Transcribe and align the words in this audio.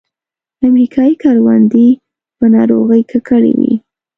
امریکایي 0.67 1.15
کروندې 1.23 1.87
په 2.37 2.45
ناروغیو 2.55 3.07
ککړې 3.11 3.53
وې. 3.59 3.73